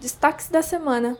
[0.00, 1.14] Destaques da semana.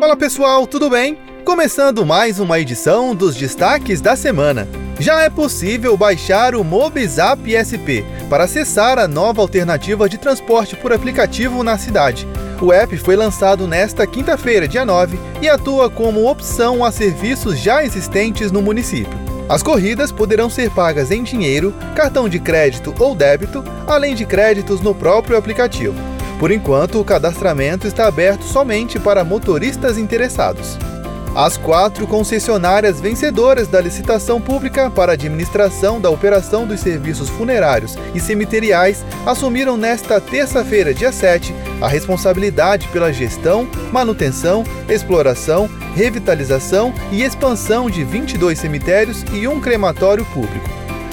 [0.00, 1.18] Fala pessoal, tudo bem?
[1.44, 4.66] Começando mais uma edição dos Destaques da Semana.
[4.98, 8.00] Já é possível baixar o Mobizap SP
[8.30, 12.26] para acessar a nova alternativa de transporte por aplicativo na cidade.
[12.62, 17.84] O app foi lançado nesta quinta-feira, dia 9, e atua como opção a serviços já
[17.84, 19.21] existentes no município.
[19.48, 24.80] As corridas poderão ser pagas em dinheiro, cartão de crédito ou débito, além de créditos
[24.80, 25.94] no próprio aplicativo.
[26.38, 30.76] Por enquanto, o cadastramento está aberto somente para motoristas interessados.
[31.34, 37.96] As quatro concessionárias vencedoras da licitação pública para a administração da operação dos serviços funerários
[38.14, 47.22] e cemiteriais assumiram nesta terça-feira, dia 7, a responsabilidade pela gestão, manutenção, exploração, revitalização e
[47.22, 50.68] expansão de 22 cemitérios e um crematório público.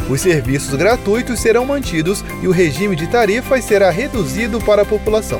[0.09, 5.39] Os serviços gratuitos serão mantidos e o regime de tarifas será reduzido para a população.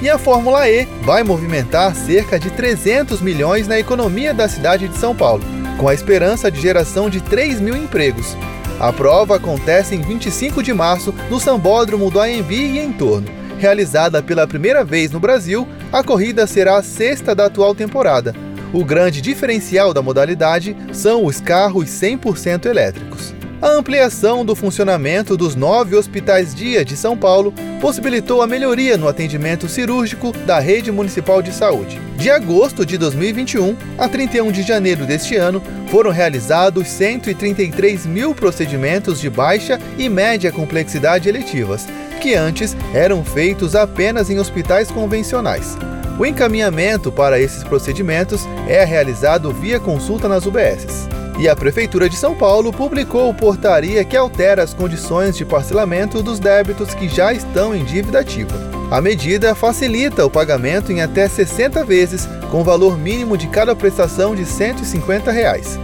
[0.00, 4.96] E a Fórmula E vai movimentar cerca de 300 milhões na economia da cidade de
[4.96, 5.42] São Paulo,
[5.76, 8.36] com a esperança de geração de 3 mil empregos.
[8.78, 13.26] A prova acontece em 25 de março no Sambódromo do AMB e em torno.
[13.58, 18.32] Realizada pela primeira vez no Brasil, a corrida será a sexta da atual temporada.
[18.72, 23.34] O grande diferencial da modalidade são os carros 100% elétricos.
[23.60, 29.68] A ampliação do funcionamento dos nove hospitais-dia de São Paulo possibilitou a melhoria no atendimento
[29.68, 32.00] cirúrgico da rede municipal de saúde.
[32.16, 39.20] De agosto de 2021 a 31 de janeiro deste ano, foram realizados 133 mil procedimentos
[39.20, 41.84] de baixa e média complexidade eletivas,
[42.20, 45.76] que antes eram feitos apenas em hospitais convencionais.
[46.16, 51.08] O encaminhamento para esses procedimentos é realizado via consulta nas UBSs.
[51.38, 56.40] E a Prefeitura de São Paulo publicou portaria que altera as condições de parcelamento dos
[56.40, 58.54] débitos que já estão em dívida ativa.
[58.90, 64.34] A medida facilita o pagamento em até 60 vezes, com valor mínimo de cada prestação
[64.34, 65.78] de 150 reais.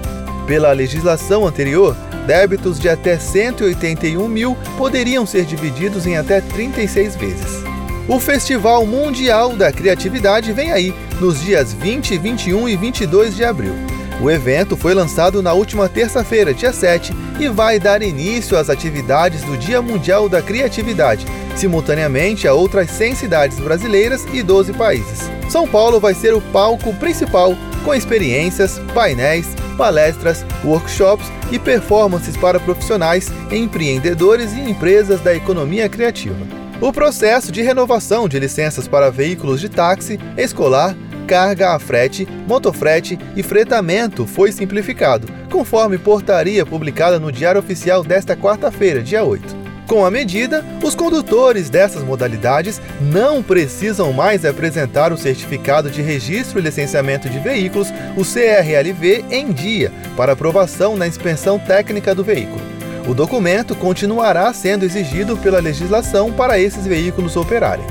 [0.45, 7.63] Pela legislação anterior, débitos de até 181 mil poderiam ser divididos em até 36 vezes.
[8.09, 13.94] O Festival Mundial da Criatividade vem aí, nos dias 20, 21 e 22 de abril.
[14.21, 19.43] O evento foi lançado na última terça-feira, dia 7, e vai dar início às atividades
[19.43, 21.27] do Dia Mundial da Criatividade,
[21.57, 25.31] simultaneamente a outras 100 cidades brasileiras e 12 países.
[25.51, 32.61] São Paulo vai ser o palco principal, com experiências, painéis, palestras, workshops e performances para
[32.61, 36.47] profissionais, empreendedores e empresas da economia criativa.
[36.81, 40.97] O processo de renovação de licenças para veículos de táxi, escolar,
[41.27, 48.37] carga a frete, motofrete e fretamento foi simplificado, conforme portaria publicada no Diário Oficial desta
[48.37, 49.65] quarta-feira, dia 8.
[49.87, 56.59] Com a medida, os condutores dessas modalidades não precisam mais apresentar o certificado de registro
[56.59, 62.63] e licenciamento de veículos, o CRLV, em dia, para aprovação na inspeção técnica do veículo.
[63.07, 67.85] O documento continuará sendo exigido pela legislação para esses veículos operarem.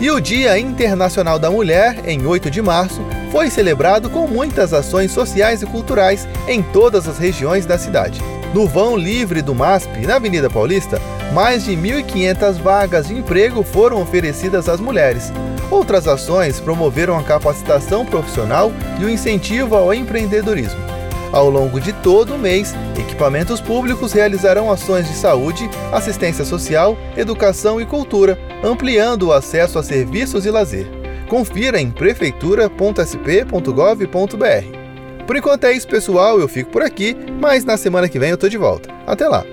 [0.00, 5.10] E o Dia Internacional da Mulher, em 8 de março, foi celebrado com muitas ações
[5.10, 8.20] sociais e culturais em todas as regiões da cidade.
[8.54, 11.02] No vão livre do MASP, na Avenida Paulista,
[11.34, 15.32] mais de 1.500 vagas de emprego foram oferecidas às mulheres.
[15.68, 20.97] Outras ações promoveram a capacitação profissional e o incentivo ao empreendedorismo.
[21.32, 27.80] Ao longo de todo o mês, equipamentos públicos realizarão ações de saúde, assistência social, educação
[27.80, 30.86] e cultura, ampliando o acesso a serviços e lazer.
[31.28, 34.78] Confira em prefeitura.sp.gov.br.
[35.26, 36.40] Por enquanto é isso, pessoal.
[36.40, 38.88] Eu fico por aqui, mas na semana que vem eu tô de volta.
[39.06, 39.44] Até lá!